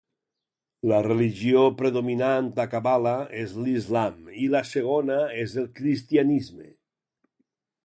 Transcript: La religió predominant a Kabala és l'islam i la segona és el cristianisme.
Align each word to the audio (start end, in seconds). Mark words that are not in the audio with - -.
La 0.91 1.01
religió 1.07 1.65
predominant 1.81 2.47
a 2.63 2.65
Kabala 2.71 3.13
és 3.43 3.53
l'islam 3.67 4.33
i 4.47 4.49
la 4.55 4.65
segona 4.73 5.19
és 5.45 5.57
el 5.65 5.71
cristianisme. 5.83 6.69